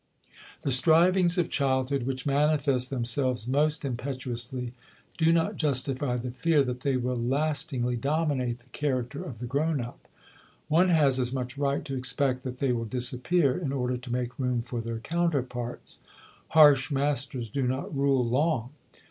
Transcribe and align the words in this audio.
The 0.63 0.71
strivings 0.71 1.37
of 1.37 1.51
childhood 1.51 2.07
which 2.07 2.25
manifest 2.25 2.89
themselves 2.89 3.47
most 3.47 3.85
impetuously 3.85 4.73
do 5.19 5.31
not 5.31 5.57
justify 5.57 6.17
the 6.17 6.31
fear 6.31 6.63
that 6.63 6.79
they 6.79 6.97
will 6.97 7.15
lastingly 7.21 7.95
dominate 7.97 8.61
the 8.61 8.69
character 8.71 9.23
of 9.23 9.37
the 9.37 9.45
grown 9.45 9.79
up; 9.79 10.07
one 10.67 10.89
has 10.89 11.19
as 11.19 11.31
much 11.31 11.55
right 11.55 11.85
to 11.85 11.93
expect 11.95 12.41
that 12.41 12.57
they 12.57 12.71
will 12.71 12.85
disappear 12.85 13.55
in 13.55 13.71
order 13.71 13.95
to 13.95 14.11
make 14.11 14.39
room 14.39 14.63
for 14.63 14.81
their 14.81 14.97
counterparts. 14.97 15.99
(Harsh 16.47 16.89
masters 16.89 17.47
do 17.47 17.67
not 17.67 17.95
rule 17.95 18.27
long.) 18.27 18.71